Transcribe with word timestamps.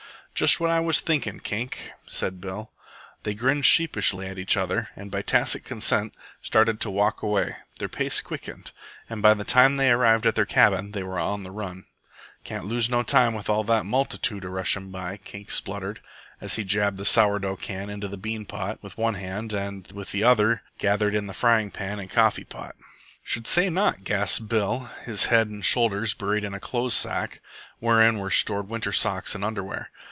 "Just 0.33 0.59
what 0.59 0.71
I 0.71 0.79
was 0.79 1.01
thinken', 1.01 1.41
Kink," 1.43 1.91
said 2.07 2.41
Bill. 2.41 2.71
They 3.21 3.35
grinned 3.35 3.63
sheepishly 3.65 4.27
at 4.27 4.39
each 4.39 4.57
other, 4.57 4.89
and 4.95 5.11
by 5.11 5.21
tacit 5.21 5.63
consent 5.63 6.15
started 6.41 6.79
to 6.81 6.89
walk 6.89 7.21
away. 7.21 7.57
Their 7.77 7.89
pace 7.89 8.21
quickened, 8.21 8.71
and 9.07 9.21
by 9.21 9.35
the 9.35 9.43
time 9.43 9.75
they 9.77 9.91
arrived 9.91 10.25
at 10.25 10.33
their 10.33 10.47
cabin 10.47 10.93
they 10.93 11.03
were 11.03 11.19
on 11.19 11.43
the 11.43 11.51
run. 11.51 11.85
"Can't 12.43 12.65
lose 12.65 12.89
no 12.89 13.03
time 13.03 13.35
with 13.35 13.51
all 13.51 13.63
that 13.65 13.85
multitude 13.85 14.43
a 14.43 14.49
rushin' 14.49 14.89
by," 14.89 15.17
Kink 15.17 15.51
spluttered, 15.51 16.01
as 16.39 16.55
he 16.55 16.63
jabbed 16.63 16.97
the 16.97 17.05
sour 17.05 17.37
dough 17.37 17.57
can 17.57 17.91
into 17.91 18.07
the 18.07 18.17
beanpot 18.17 18.81
with 18.81 18.97
one 18.97 19.13
hand 19.15 19.53
and 19.53 19.91
with 19.91 20.11
the 20.11 20.23
other 20.23 20.63
gathered 20.79 21.13
in 21.13 21.27
the 21.27 21.35
frying 21.35 21.69
pan 21.69 21.99
and 21.99 22.09
coffee 22.09 22.45
pot. 22.45 22.75
"Should 23.21 23.45
say 23.45 23.69
not," 23.69 24.03
gasped 24.05 24.47
Bill, 24.49 24.89
his 25.05 25.25
head 25.25 25.49
and 25.49 25.63
shoulders 25.63 26.15
buried 26.15 26.45
in 26.45 26.55
a 26.55 26.59
clothes 26.59 26.95
sack 26.95 27.41
wherein 27.77 28.17
were 28.17 28.31
stored 28.31 28.69
winter 28.69 28.93
socks 28.93 29.35
and 29.35 29.45
underwear. 29.45 29.91